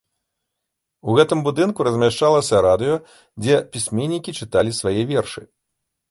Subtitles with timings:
[1.09, 2.95] У гэтым будынку размяшчалася радыё,
[3.43, 5.45] дзе пісьменнікі чыталі свае вершы.